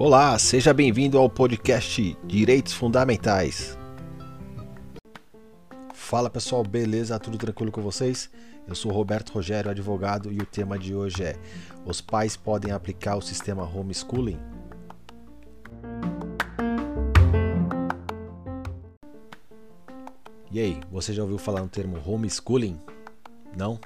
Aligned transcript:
Olá, 0.00 0.38
seja 0.38 0.72
bem-vindo 0.72 1.18
ao 1.18 1.28
podcast 1.28 2.16
Direitos 2.24 2.72
Fundamentais. 2.72 3.76
Fala 5.92 6.30
pessoal, 6.30 6.62
beleza? 6.62 7.18
Tudo 7.18 7.36
tranquilo 7.36 7.72
com 7.72 7.82
vocês? 7.82 8.30
Eu 8.68 8.76
sou 8.76 8.92
Roberto 8.92 9.32
Rogério, 9.32 9.68
advogado, 9.68 10.32
e 10.32 10.38
o 10.38 10.46
tema 10.46 10.78
de 10.78 10.94
hoje 10.94 11.24
é: 11.24 11.36
Os 11.84 12.00
pais 12.00 12.36
podem 12.36 12.70
aplicar 12.70 13.16
o 13.16 13.20
sistema 13.20 13.64
homeschooling? 13.64 14.38
E 20.52 20.60
aí, 20.60 20.80
você 20.92 21.12
já 21.12 21.22
ouviu 21.22 21.38
falar 21.38 21.62
no 21.62 21.68
termo 21.68 22.00
homeschooling? 22.06 22.78
Não? 23.56 23.80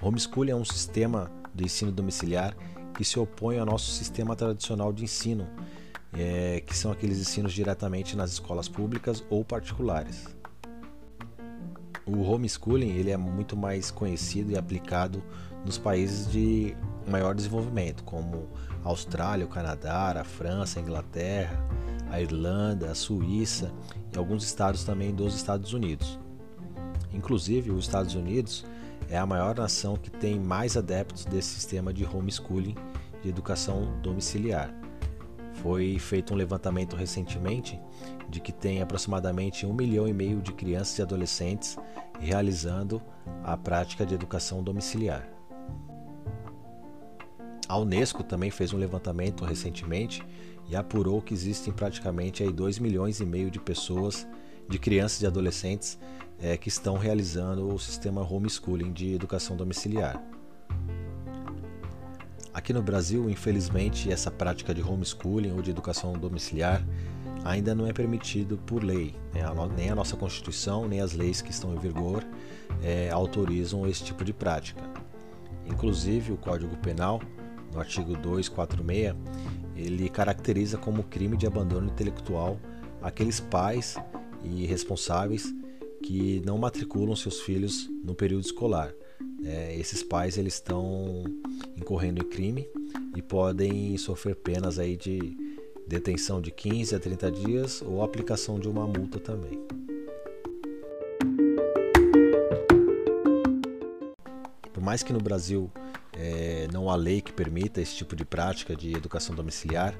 Homeschooling 0.00 0.52
é 0.52 0.56
um 0.56 0.64
sistema 0.64 1.30
de 1.54 1.64
ensino 1.64 1.92
domiciliar 1.92 2.56
que 2.96 3.04
se 3.04 3.18
opõe 3.18 3.58
ao 3.58 3.66
nosso 3.66 3.90
sistema 3.90 4.34
tradicional 4.34 4.92
de 4.92 5.04
ensino, 5.04 5.46
é, 6.12 6.62
que 6.66 6.76
são 6.76 6.90
aqueles 6.90 7.18
ensinos 7.18 7.52
diretamente 7.52 8.16
nas 8.16 8.32
escolas 8.32 8.68
públicas 8.68 9.22
ou 9.28 9.44
particulares. 9.44 10.24
O 12.06 12.22
homeschooling 12.22 12.90
ele 12.90 13.10
é 13.10 13.16
muito 13.16 13.56
mais 13.56 13.90
conhecido 13.90 14.52
e 14.52 14.56
aplicado 14.56 15.22
nos 15.64 15.76
países 15.76 16.30
de 16.30 16.74
maior 17.06 17.34
desenvolvimento, 17.34 18.02
como 18.04 18.48
a 18.84 18.88
Austrália, 18.88 19.44
o 19.44 19.48
Canadá, 19.48 20.20
a 20.20 20.24
França, 20.24 20.78
a 20.78 20.82
Inglaterra, 20.82 21.68
a 22.10 22.20
Irlanda, 22.20 22.90
a 22.90 22.94
Suíça 22.94 23.72
e 24.14 24.16
alguns 24.16 24.44
estados 24.44 24.84
também 24.84 25.12
dos 25.12 25.34
Estados 25.34 25.72
Unidos. 25.72 26.18
Inclusive, 27.12 27.72
os 27.72 27.84
Estados 27.84 28.14
Unidos 28.14 28.64
é 29.08 29.16
a 29.16 29.26
maior 29.26 29.56
nação 29.56 29.96
que 29.96 30.10
tem 30.10 30.38
mais 30.38 30.76
adeptos 30.76 31.24
desse 31.24 31.48
sistema 31.48 31.92
de 31.92 32.04
homeschooling 32.04 32.74
de 33.22 33.28
educação 33.28 33.98
domiciliar. 34.02 34.74
Foi 35.54 35.98
feito 35.98 36.34
um 36.34 36.36
levantamento 36.36 36.96
recentemente 36.96 37.80
de 38.28 38.40
que 38.40 38.52
tem 38.52 38.82
aproximadamente 38.82 39.64
um 39.64 39.72
milhão 39.72 40.06
e 40.06 40.12
meio 40.12 40.40
de 40.40 40.52
crianças 40.52 40.98
e 40.98 41.02
adolescentes 41.02 41.76
realizando 42.20 43.02
a 43.44 43.56
prática 43.56 44.04
de 44.04 44.14
educação 44.14 44.62
domiciliar. 44.62 45.28
A 47.68 47.78
Unesco 47.78 48.22
também 48.22 48.50
fez 48.50 48.72
um 48.72 48.78
levantamento 48.78 49.44
recentemente 49.44 50.22
e 50.68 50.76
apurou 50.76 51.20
que 51.20 51.34
existem 51.34 51.72
praticamente 51.72 52.42
aí 52.42 52.52
2 52.52 52.78
milhões 52.78 53.20
e 53.20 53.26
meio 53.26 53.50
de 53.50 53.58
pessoas, 53.58 54.26
de 54.68 54.78
crianças 54.78 55.22
e 55.22 55.26
adolescentes 55.26 55.98
é, 56.40 56.56
que 56.56 56.68
estão 56.68 56.96
realizando 56.96 57.72
o 57.72 57.78
sistema 57.78 58.20
homeschooling 58.22 58.92
de 58.92 59.14
educação 59.14 59.56
domiciliar. 59.56 60.22
Aqui 62.52 62.72
no 62.72 62.82
Brasil, 62.82 63.28
infelizmente, 63.28 64.10
essa 64.10 64.30
prática 64.30 64.74
de 64.74 64.82
homeschooling 64.82 65.52
ou 65.52 65.60
de 65.60 65.70
educação 65.70 66.14
domiciliar 66.14 66.82
ainda 67.44 67.74
não 67.74 67.86
é 67.86 67.92
permitido 67.92 68.56
por 68.66 68.82
lei. 68.82 69.14
Né? 69.34 69.42
Nem 69.76 69.90
a 69.90 69.94
nossa 69.94 70.16
Constituição, 70.16 70.88
nem 70.88 71.00
as 71.00 71.12
leis 71.12 71.42
que 71.42 71.50
estão 71.50 71.74
em 71.74 71.78
vigor 71.78 72.24
é, 72.82 73.10
autorizam 73.10 73.86
esse 73.86 74.02
tipo 74.02 74.24
de 74.24 74.32
prática. 74.32 74.82
Inclusive, 75.66 76.32
o 76.32 76.36
Código 76.36 76.76
Penal, 76.78 77.20
no 77.72 77.78
artigo 77.78 78.16
246, 78.16 79.14
ele 79.76 80.08
caracteriza 80.08 80.78
como 80.78 81.02
crime 81.02 81.36
de 81.36 81.46
abandono 81.46 81.88
intelectual 81.88 82.58
aqueles 83.02 83.38
pais 83.38 83.96
e 84.42 84.64
responsáveis 84.64 85.54
que 86.06 86.40
não 86.46 86.56
matriculam 86.56 87.16
seus 87.16 87.40
filhos 87.40 87.90
no 88.04 88.14
período 88.14 88.44
escolar. 88.44 88.94
É, 89.44 89.76
esses 89.76 90.04
pais 90.04 90.38
eles 90.38 90.54
estão 90.54 91.24
incorrendo 91.76 92.22
em 92.22 92.28
crime 92.28 92.68
e 93.16 93.20
podem 93.20 93.98
sofrer 93.98 94.36
penas 94.36 94.78
aí 94.78 94.96
de 94.96 95.36
detenção 95.84 96.40
de 96.40 96.52
15 96.52 96.94
a 96.94 97.00
30 97.00 97.30
dias 97.32 97.82
ou 97.82 98.04
aplicação 98.04 98.60
de 98.60 98.68
uma 98.68 98.86
multa 98.86 99.18
também. 99.18 99.58
Por 104.72 104.80
mais 104.80 105.02
que 105.02 105.12
no 105.12 105.20
Brasil 105.20 105.68
é, 106.12 106.68
não 106.72 106.88
há 106.88 106.94
lei 106.94 107.20
que 107.20 107.32
permita 107.32 107.80
esse 107.80 107.96
tipo 107.96 108.14
de 108.14 108.24
prática 108.24 108.76
de 108.76 108.94
educação 108.94 109.34
domiciliar, 109.34 109.98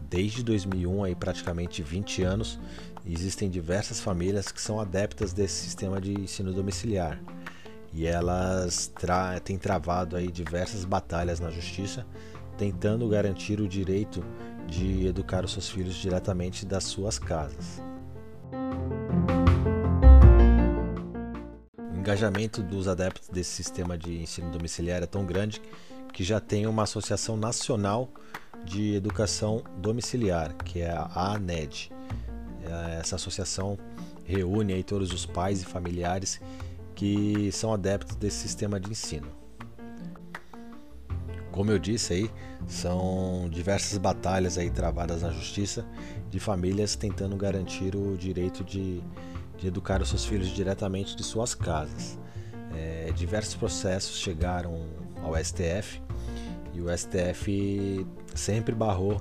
desde 0.00 0.42
2001, 0.42 1.04
aí 1.04 1.14
praticamente 1.14 1.82
20 1.82 2.22
anos, 2.22 2.58
existem 3.06 3.48
diversas 3.48 4.00
famílias 4.00 4.52
que 4.52 4.60
são 4.60 4.80
adeptas 4.80 5.32
desse 5.32 5.62
sistema 5.64 6.00
de 6.00 6.12
ensino 6.12 6.52
domiciliar. 6.52 7.20
E 7.92 8.06
elas 8.06 8.86
tra 8.86 9.40
têm 9.40 9.58
travado 9.58 10.16
aí 10.16 10.30
diversas 10.30 10.84
batalhas 10.84 11.40
na 11.40 11.50
justiça, 11.50 12.06
tentando 12.56 13.08
garantir 13.08 13.60
o 13.60 13.68
direito 13.68 14.22
de 14.66 15.06
educar 15.06 15.44
os 15.44 15.52
seus 15.52 15.70
filhos 15.70 15.94
diretamente 15.94 16.66
das 16.66 16.84
suas 16.84 17.18
casas. 17.18 17.82
O 21.90 21.98
engajamento 21.98 22.62
dos 22.62 22.86
adeptos 22.86 23.28
desse 23.28 23.50
sistema 23.50 23.96
de 23.96 24.22
ensino 24.22 24.50
domiciliar 24.50 25.02
é 25.02 25.06
tão 25.06 25.24
grande 25.24 25.62
que 26.12 26.22
já 26.22 26.40
tem 26.40 26.66
uma 26.66 26.82
associação 26.82 27.36
nacional 27.36 28.10
de 28.64 28.94
Educação 28.94 29.62
Domiciliar, 29.78 30.54
que 30.64 30.80
é 30.80 30.90
a 30.90 31.32
ANED. 31.34 31.90
É, 32.64 33.00
essa 33.00 33.16
associação 33.16 33.78
reúne 34.24 34.74
aí 34.74 34.82
todos 34.82 35.12
os 35.12 35.24
pais 35.24 35.62
e 35.62 35.64
familiares 35.64 36.40
que 36.94 37.50
são 37.52 37.72
adeptos 37.72 38.16
desse 38.16 38.36
sistema 38.36 38.78
de 38.78 38.90
ensino. 38.90 39.28
Como 41.50 41.70
eu 41.70 41.78
disse 41.78 42.12
aí, 42.12 42.30
são 42.66 43.48
diversas 43.50 43.98
batalhas 43.98 44.58
aí 44.58 44.70
travadas 44.70 45.22
na 45.22 45.30
justiça 45.30 45.84
de 46.30 46.38
famílias 46.38 46.94
tentando 46.94 47.36
garantir 47.36 47.96
o 47.96 48.16
direito 48.16 48.62
de, 48.62 49.02
de 49.56 49.66
educar 49.66 50.02
os 50.02 50.10
seus 50.10 50.24
filhos 50.24 50.48
diretamente 50.48 51.16
de 51.16 51.24
suas 51.24 51.54
casas. 51.54 52.18
É, 52.74 53.10
diversos 53.14 53.54
processos 53.54 54.18
chegaram 54.18 54.86
ao 55.22 55.34
STF 55.42 56.02
e 56.74 56.80
o 56.80 56.96
STF 56.96 58.06
sempre 58.38 58.74
barrou 58.74 59.20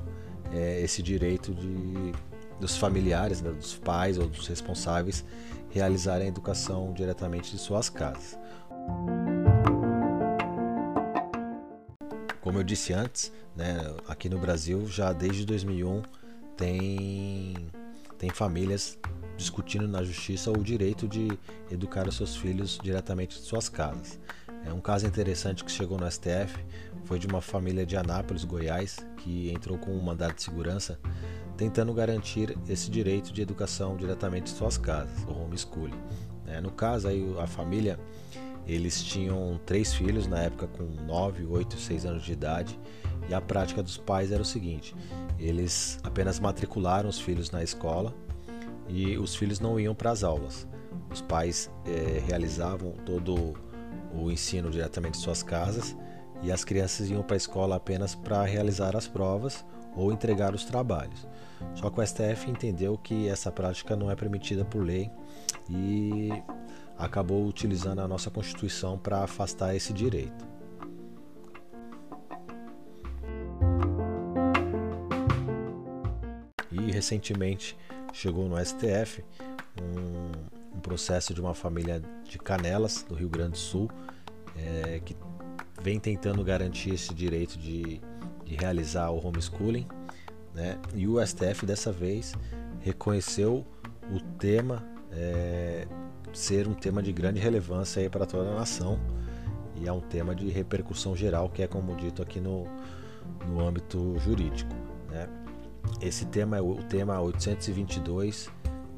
é, 0.51 0.81
esse 0.81 1.01
direito 1.03 1.53
de, 1.53 2.13
dos 2.59 2.77
familiares, 2.77 3.41
né, 3.41 3.51
dos 3.51 3.75
pais 3.75 4.17
ou 4.17 4.27
dos 4.27 4.47
responsáveis 4.47 5.25
realizarem 5.69 6.25
a 6.25 6.29
educação 6.29 6.93
diretamente 6.93 7.51
de 7.51 7.57
suas 7.57 7.89
casas. 7.89 8.37
Como 12.41 12.57
eu 12.57 12.63
disse 12.63 12.93
antes, 12.93 13.31
né, 13.55 13.75
aqui 14.07 14.29
no 14.29 14.39
Brasil 14.39 14.87
já 14.87 15.11
desde 15.11 15.45
2001 15.45 16.01
tem, 16.55 17.67
tem 18.17 18.29
famílias 18.29 18.97
discutindo 19.35 19.87
na 19.87 20.03
justiça 20.03 20.51
o 20.51 20.63
direito 20.63 21.07
de 21.07 21.27
educar 21.69 22.07
os 22.07 22.15
seus 22.15 22.35
filhos 22.35 22.79
diretamente 22.81 23.37
de 23.37 23.45
suas 23.45 23.69
casas. 23.69 24.19
É 24.65 24.73
um 24.73 24.79
caso 24.79 25.05
interessante 25.05 25.63
que 25.63 25.71
chegou 25.71 25.97
no 25.97 26.09
STF 26.09 26.57
foi 27.07 27.17
de 27.17 27.25
uma 27.25 27.39
família 27.39 27.85
de 27.85 27.95
Anápolis, 27.95 28.43
Goiás, 28.43 28.97
que 29.17 29.49
entrou 29.49 29.77
com 29.77 29.91
um 29.91 30.01
mandado 30.01 30.35
de 30.35 30.43
segurança 30.43 30.99
tentando 31.55 31.93
garantir 31.93 32.55
esse 32.69 32.91
direito 32.91 33.31
de 33.31 33.41
educação 33.41 33.95
diretamente 33.95 34.51
em 34.51 34.55
suas 34.55 34.77
casas, 34.77 35.23
o 35.23 35.31
homeschooling. 35.31 35.99
É, 36.45 36.59
no 36.61 36.69
caso, 36.69 37.07
aí, 37.07 37.25
a 37.39 37.47
família, 37.47 37.97
eles 38.67 39.01
tinham 39.01 39.59
três 39.65 39.93
filhos, 39.93 40.27
na 40.27 40.43
época 40.43 40.67
com 40.67 40.83
9, 40.83 41.45
8, 41.45 41.77
6 41.77 42.05
anos 42.05 42.23
de 42.23 42.33
idade, 42.33 42.77
e 43.29 43.33
a 43.33 43.41
prática 43.41 43.81
dos 43.81 43.97
pais 43.97 44.31
era 44.31 44.41
o 44.41 44.45
seguinte: 44.45 44.93
eles 45.39 45.99
apenas 46.03 46.39
matricularam 46.39 47.09
os 47.09 47.19
filhos 47.19 47.49
na 47.51 47.63
escola 47.63 48.13
e 48.87 49.17
os 49.17 49.33
filhos 49.35 49.59
não 49.59 49.79
iam 49.79 49.95
para 49.95 50.11
as 50.11 50.23
aulas. 50.23 50.67
Os 51.09 51.21
pais 51.21 51.71
é, 51.85 52.21
realizavam 52.27 52.91
todo 53.05 53.53
o 54.13 54.29
ensino 54.29 54.69
diretamente 54.69 55.17
em 55.17 55.21
suas 55.21 55.41
casas 55.41 55.95
e 56.41 56.51
as 56.51 56.63
crianças 56.63 57.09
iam 57.09 57.23
para 57.23 57.35
a 57.35 57.37
escola 57.37 57.75
apenas 57.75 58.15
para 58.15 58.43
realizar 58.43 58.95
as 58.95 59.07
provas 59.07 59.65
ou 59.95 60.11
entregar 60.11 60.53
os 60.53 60.63
trabalhos. 60.63 61.27
Só 61.73 61.89
que 61.89 61.99
o 61.99 62.05
STF 62.05 62.49
entendeu 62.49 62.97
que 62.97 63.27
essa 63.27 63.51
prática 63.51 63.95
não 63.95 64.11
é 64.11 64.15
permitida 64.15 64.63
por 64.63 64.83
lei 64.83 65.09
e 65.69 66.29
acabou 66.97 67.45
utilizando 67.45 67.99
a 67.99 68.07
nossa 68.07 68.29
Constituição 68.29 68.97
para 68.97 69.23
afastar 69.23 69.75
esse 69.75 69.91
direito. 69.93 70.45
E 76.71 76.91
recentemente 76.91 77.75
chegou 78.13 78.47
no 78.47 78.63
STF 78.63 79.23
um, 79.81 80.77
um 80.77 80.79
processo 80.79 81.33
de 81.33 81.41
uma 81.41 81.53
família 81.53 82.01
de 82.23 82.37
Canelas, 82.37 83.03
do 83.03 83.15
Rio 83.15 83.29
Grande 83.29 83.51
do 83.51 83.57
Sul, 83.57 83.89
é, 84.55 85.01
que 85.03 85.15
vem 85.81 85.99
tentando 85.99 86.43
garantir 86.43 86.93
esse 86.93 87.13
direito 87.13 87.57
de, 87.57 88.01
de 88.45 88.55
realizar 88.55 89.09
o 89.09 89.25
homeschooling, 89.25 89.87
né? 90.53 90.77
E 90.93 91.07
o 91.07 91.25
STF 91.25 91.65
dessa 91.65 91.91
vez 91.91 92.33
reconheceu 92.79 93.65
o 94.11 94.19
tema 94.37 94.83
é, 95.11 95.87
ser 96.33 96.67
um 96.67 96.73
tema 96.73 97.01
de 97.01 97.11
grande 97.11 97.39
relevância 97.39 98.09
para 98.09 98.25
toda 98.25 98.49
a 98.49 98.55
nação 98.55 98.99
e 99.75 99.87
é 99.87 99.91
um 99.91 99.99
tema 99.99 100.33
de 100.33 100.49
repercussão 100.49 101.15
geral 101.15 101.49
que 101.49 101.61
é 101.61 101.67
como 101.67 101.95
dito 101.95 102.21
aqui 102.21 102.39
no, 102.39 102.65
no 103.47 103.65
âmbito 103.65 104.17
jurídico, 104.19 104.73
né? 105.09 105.27
esse 106.01 106.25
tema 106.25 106.57
é 106.57 106.61
o 106.61 106.75
tema 106.75 107.19
822. 107.19 108.49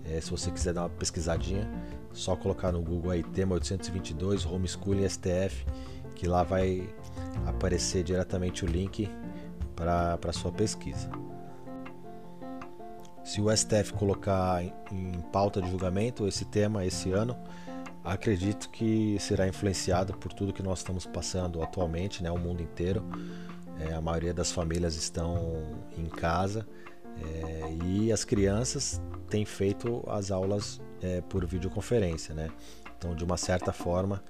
É, 0.06 0.20
se 0.20 0.32
você 0.32 0.50
quiser 0.50 0.74
dar 0.74 0.84
uma 0.84 0.90
pesquisadinha, 0.90 1.70
só 2.12 2.36
colocar 2.36 2.72
no 2.72 2.82
Google 2.82 3.12
aí 3.12 3.24
tema 3.24 3.54
822 3.56 4.46
homeschooling 4.46 5.08
STF, 5.08 5.66
que 6.20 6.28
lá 6.28 6.44
vai 6.44 6.94
aparecer 7.46 8.04
diretamente 8.04 8.66
o 8.66 8.68
link 8.68 9.10
para 9.74 10.34
sua 10.34 10.52
pesquisa. 10.52 11.10
Se 13.24 13.40
o 13.40 13.56
STF 13.56 13.94
colocar 13.94 14.62
em 14.92 15.14
pauta 15.32 15.62
de 15.62 15.70
julgamento 15.70 16.28
esse 16.28 16.44
tema 16.44 16.86
esse 16.86 17.14
ano, 17.14 17.38
acredito 18.04 18.70
que 18.70 19.18
será 19.18 19.48
influenciado 19.48 20.14
por 20.18 20.34
tudo 20.34 20.52
que 20.52 20.62
nós 20.62 20.80
estamos 20.80 21.06
passando 21.06 21.64
atualmente, 21.64 22.22
né, 22.22 22.30
o 22.30 22.38
mundo 22.38 22.62
inteiro. 22.62 23.02
É, 23.80 23.94
a 23.94 24.02
maioria 24.02 24.34
das 24.34 24.52
famílias 24.52 24.98
estão 24.98 25.64
em 25.98 26.08
casa 26.08 26.68
é, 27.16 27.74
e 27.86 28.12
as 28.12 28.26
crianças 28.26 29.02
têm 29.30 29.46
feito 29.46 30.04
as 30.10 30.32
aulas 30.32 30.82
é, 31.02 31.22
por 31.22 31.46
videoconferência, 31.46 32.36
né? 32.36 32.50
Então, 32.98 33.16
de 33.16 33.24
uma 33.24 33.38
certa 33.38 33.72
forma, 33.72 34.22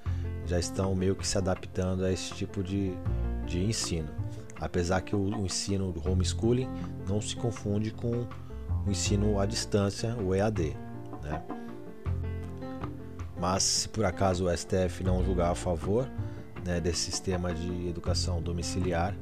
já 0.49 0.59
estão 0.59 0.95
meio 0.95 1.15
que 1.15 1.27
se 1.27 1.37
adaptando 1.37 2.03
a 2.03 2.11
esse 2.11 2.33
tipo 2.33 2.63
de, 2.63 2.91
de 3.45 3.63
ensino. 3.63 4.09
Apesar 4.59 5.01
que 5.01 5.15
o, 5.15 5.19
o 5.19 5.45
ensino 5.45 5.91
do 5.91 6.09
homeschooling 6.09 6.67
não 7.07 7.21
se 7.21 7.35
confunde 7.35 7.91
com 7.91 8.27
o 8.85 8.91
ensino 8.91 9.39
à 9.39 9.45
distância, 9.45 10.15
o 10.17 10.33
EAD. 10.33 10.75
Né? 11.21 11.43
Mas 13.39 13.61
se 13.61 13.89
por 13.89 14.03
acaso 14.03 14.47
o 14.47 14.57
STF 14.57 15.03
não 15.03 15.23
julgar 15.23 15.51
a 15.51 15.55
favor 15.55 16.09
né, 16.65 16.81
desse 16.81 17.01
sistema 17.01 17.53
de 17.53 17.87
educação 17.87 18.41
domiciliar, 18.41 19.15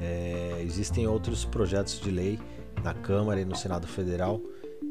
é, 0.00 0.62
existem 0.64 1.04
outros 1.06 1.44
projetos 1.44 2.00
de 2.00 2.12
lei 2.12 2.38
na 2.84 2.94
Câmara 2.94 3.40
e 3.40 3.44
no 3.44 3.56
Senado 3.56 3.88
Federal 3.88 4.40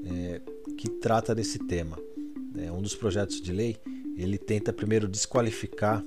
é, 0.06 0.42
que 0.78 0.90
trata 0.90 1.34
desse 1.34 1.58
tema. 1.58 1.98
É, 2.58 2.70
um 2.70 2.82
dos 2.82 2.96
projetos 2.96 3.42
de 3.42 3.54
lei 3.54 3.78
ele 4.18 4.38
tenta 4.38 4.74
primeiro 4.74 5.08
desqualificar 5.08 6.04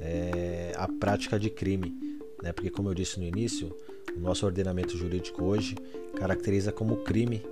é, 0.00 0.72
a 0.76 0.88
prática 0.88 1.38
de 1.38 1.50
crime, 1.50 2.20
né? 2.42 2.52
porque 2.52 2.70
como 2.70 2.88
eu 2.88 2.94
disse 2.94 3.18
no 3.18 3.26
início, 3.26 3.74
o 4.16 4.20
nosso 4.20 4.46
ordenamento 4.46 4.96
jurídico 4.96 5.44
hoje 5.44 5.74
caracteriza 6.16 6.72
como 6.72 6.98
crime 6.98 7.42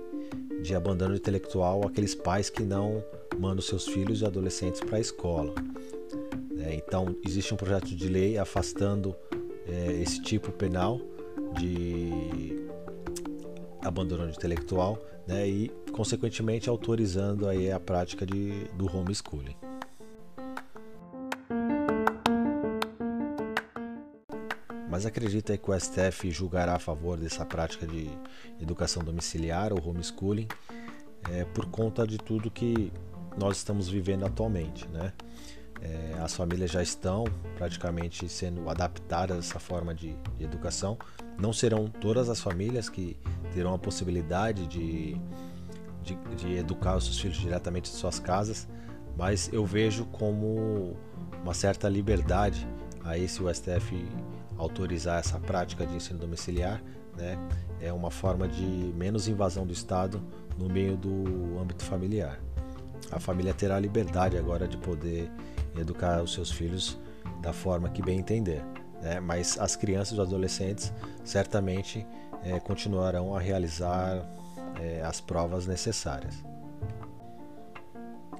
de 0.61 0.73
abandono 0.73 1.15
intelectual 1.15 1.85
aqueles 1.85 2.15
pais 2.15 2.49
que 2.49 2.63
não 2.63 3.03
mandam 3.37 3.61
seus 3.61 3.87
filhos 3.87 4.21
e 4.21 4.25
adolescentes 4.25 4.81
para 4.81 4.97
a 4.97 4.99
escola. 4.99 5.53
É, 6.59 6.73
então, 6.73 7.15
existe 7.23 7.53
um 7.53 7.57
projeto 7.57 7.95
de 7.95 8.07
lei 8.07 8.37
afastando 8.37 9.15
é, 9.67 10.01
esse 10.01 10.21
tipo 10.21 10.51
penal 10.51 10.99
de 11.59 12.65
abandono 13.83 14.27
intelectual 14.29 14.99
né, 15.27 15.47
e, 15.47 15.69
consequentemente, 15.91 16.69
autorizando 16.69 17.47
aí 17.47 17.71
a 17.71 17.79
prática 17.79 18.25
de, 18.25 18.65
do 18.75 18.85
homeschooling. 18.85 19.55
Mas 24.95 25.05
acredita 25.05 25.57
que 25.57 25.69
o 25.69 25.77
STF 25.77 26.31
julgará 26.31 26.75
a 26.75 26.79
favor 26.79 27.19
dessa 27.19 27.45
prática 27.45 27.85
de 27.85 28.09
educação 28.61 29.03
domiciliar 29.03 29.73
ou 29.73 29.89
homeschooling 29.89 30.47
é, 31.29 31.43
por 31.43 31.65
conta 31.65 32.07
de 32.07 32.17
tudo 32.17 32.49
que 32.49 32.93
nós 33.37 33.57
estamos 33.57 33.89
vivendo 33.89 34.25
atualmente, 34.25 34.87
né? 34.87 35.11
É, 35.81 36.17
as 36.23 36.33
famílias 36.33 36.71
já 36.71 36.81
estão 36.81 37.25
praticamente 37.57 38.29
sendo 38.29 38.69
adaptadas 38.69 39.35
a 39.35 39.39
essa 39.39 39.59
forma 39.59 39.93
de, 39.93 40.15
de, 40.37 40.45
educação. 40.45 40.97
Não 41.37 41.51
serão 41.51 41.89
todas 41.89 42.29
as 42.29 42.39
famílias 42.39 42.87
que 42.87 43.17
terão 43.53 43.73
a 43.73 43.77
possibilidade 43.77 44.65
de, 44.65 45.17
de, 46.03 46.15
de 46.37 46.53
educar 46.55 46.95
os 46.95 47.03
seus 47.03 47.19
filhos 47.19 47.37
diretamente 47.37 47.91
em 47.91 47.93
suas 47.93 48.17
casas, 48.17 48.65
mas 49.17 49.51
eu 49.51 49.65
vejo 49.65 50.05
como 50.05 50.95
uma 51.43 51.53
certa 51.53 51.89
liberdade 51.89 52.65
aí 53.03 53.27
se 53.27 53.43
o 53.43 53.53
STF 53.53 53.93
autorizar 54.57 55.19
essa 55.19 55.39
prática 55.39 55.85
de 55.85 55.95
ensino 55.95 56.19
domiciliar, 56.19 56.81
né, 57.15 57.37
é 57.79 57.91
uma 57.91 58.11
forma 58.11 58.47
de 58.47 58.63
menos 58.95 59.27
invasão 59.27 59.65
do 59.65 59.73
Estado 59.73 60.21
no 60.57 60.69
meio 60.69 60.97
do 60.97 61.59
âmbito 61.59 61.83
familiar. 61.83 62.39
A 63.11 63.19
família 63.19 63.53
terá 63.53 63.75
a 63.75 63.79
liberdade 63.79 64.37
agora 64.37 64.67
de 64.67 64.77
poder 64.77 65.29
educar 65.77 66.21
os 66.21 66.33
seus 66.33 66.51
filhos 66.51 66.97
da 67.41 67.53
forma 67.53 67.89
que 67.89 68.01
bem 68.01 68.19
entender, 68.19 68.63
né, 69.01 69.19
mas 69.19 69.59
as 69.59 69.75
crianças 69.75 70.17
e 70.17 70.21
os 70.21 70.27
adolescentes 70.27 70.93
certamente 71.23 72.05
é, 72.43 72.59
continuarão 72.59 73.35
a 73.35 73.39
realizar 73.39 74.25
é, 74.79 75.01
as 75.01 75.19
provas 75.19 75.65
necessárias. 75.65 76.43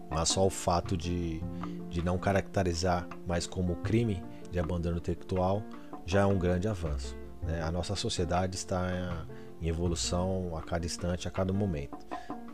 Mas 0.09 0.29
só 0.29 0.45
o 0.45 0.49
fato 0.49 0.95
de, 0.95 1.41
de 1.89 2.01
não 2.03 2.17
caracterizar 2.17 3.07
mais 3.27 3.45
como 3.45 3.75
crime 3.77 4.23
de 4.51 4.59
abandono 4.59 4.97
intelectual 4.97 5.61
já 6.05 6.21
é 6.21 6.25
um 6.25 6.37
grande 6.37 6.67
avanço. 6.67 7.15
Né? 7.43 7.61
A 7.61 7.71
nossa 7.71 7.95
sociedade 7.95 8.55
está 8.55 9.25
em 9.61 9.67
evolução 9.67 10.55
a 10.55 10.61
cada 10.61 10.85
instante, 10.85 11.27
a 11.27 11.31
cada 11.31 11.51
momento. 11.51 11.97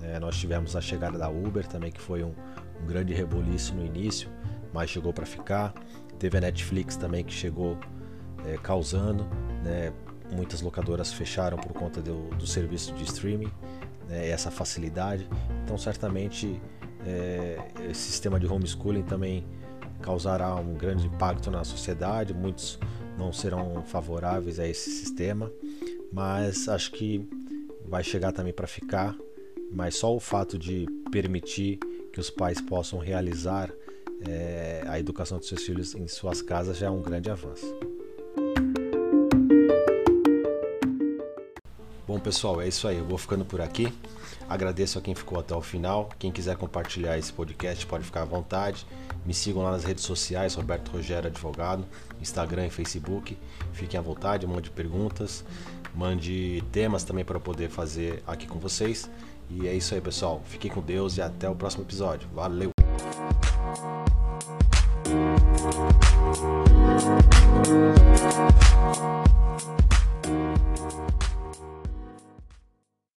É, 0.02 0.20
nós 0.20 0.38
tivemos 0.38 0.76
a 0.76 0.82
chegada 0.82 1.18
da 1.18 1.30
Uber 1.30 1.68
também, 1.68 1.92
que 1.92 2.02
foi 2.02 2.24
um, 2.24 2.34
um 2.82 2.86
grande 2.86 3.14
reboliço 3.14 3.76
no 3.76 3.86
início, 3.86 4.30
mas 4.74 4.90
chegou 4.90 5.14
para 5.14 5.26
ficar. 5.26 5.74
Teve 6.18 6.38
a 6.38 6.42
Netflix 6.42 6.96
também 6.96 7.24
que 7.24 7.34
chegou 7.34 7.78
é, 8.46 8.58
causando. 8.58 9.26
Né? 9.64 9.94
Muitas 10.34 10.62
locadoras 10.62 11.12
fecharam 11.12 11.58
por 11.58 11.74
conta 11.74 12.02
do, 12.02 12.30
do 12.36 12.48
serviço 12.48 12.94
de 12.94 13.04
streaming, 13.04 13.52
né? 14.08 14.30
essa 14.30 14.50
facilidade. 14.50 15.28
Então, 15.64 15.78
certamente, 15.78 16.60
é, 17.06 17.60
esse 17.90 18.02
sistema 18.02 18.40
de 18.40 18.48
homeschooling 18.48 19.04
também 19.04 19.46
causará 20.02 20.56
um 20.56 20.74
grande 20.74 21.06
impacto 21.06 21.52
na 21.52 21.64
sociedade. 21.64 22.34
Muitos 22.34 22.80
não 23.18 23.32
serão 23.32 23.84
favoráveis 23.86 24.60
a 24.60 24.68
esse 24.68 24.90
sistema, 24.92 25.52
mas 26.12 26.68
acho 26.68 26.92
que 26.92 27.28
vai 27.86 28.04
chegar 28.04 28.32
também 28.32 28.54
para 28.54 28.68
ficar. 28.68 29.16
Mas 29.72 29.96
só 29.96 30.14
o 30.14 30.20
fato 30.20 30.58
de 30.58 30.86
permitir 31.12 31.80
que 32.12 32.20
os 32.20 32.30
pais 32.30 32.60
possam 32.60 33.00
realizar 33.00 33.72
é, 34.28 34.84
a 34.88 35.00
educação 35.00 35.40
de 35.40 35.46
seus 35.46 35.64
filhos 35.64 35.96
em 35.96 36.08
suas 36.08 36.42
casas 36.42 36.78
já 36.78 36.88
é 36.88 36.90
um 36.90 37.02
grande 37.02 37.30
avanço. 37.30 37.66
Bom, 42.06 42.20
pessoal, 42.20 42.62
é 42.62 42.68
isso 42.68 42.88
aí. 42.88 42.98
Eu 42.98 43.06
vou 43.06 43.18
ficando 43.18 43.46
por 43.46 43.62
aqui. 43.62 43.88
Agradeço 44.52 45.00
a 45.00 45.02
quem 45.02 45.16
ficou 45.16 45.40
até 45.40 45.56
o 45.56 45.62
final. 45.62 46.10
Quem 46.20 46.30
quiser 46.30 46.58
compartilhar 46.58 47.18
esse 47.18 47.32
podcast 47.32 47.86
pode 47.86 48.04
ficar 48.04 48.24
à 48.24 48.26
vontade. 48.26 48.86
Me 49.26 49.34
sigam 49.34 49.64
lá 49.64 49.72
nas 49.72 49.86
redes 49.86 50.04
sociais, 50.04 50.56
Roberto 50.56 50.92
Rogério 50.92 51.30
Advogado, 51.30 51.86
Instagram 52.22 52.68
e 52.68 52.70
Facebook. 52.70 53.38
Fiquem 53.72 53.98
à 53.98 54.04
vontade, 54.04 54.46
mande 54.46 54.70
perguntas, 54.70 55.46
mande 55.96 56.62
temas 56.70 57.06
também 57.06 57.24
para 57.24 57.40
poder 57.40 57.70
fazer 57.70 58.22
aqui 58.28 58.46
com 58.46 58.60
vocês. 58.60 59.10
E 59.50 59.70
é 59.70 59.74
isso 59.74 59.96
aí, 59.96 60.02
pessoal. 60.02 60.42
Fiquem 60.44 60.70
com 60.70 60.82
Deus 60.82 61.16
e 61.16 61.22
até 61.22 61.50
o 61.50 61.56
próximo 61.56 61.86
episódio. 61.86 62.28
Valeu! 62.34 62.81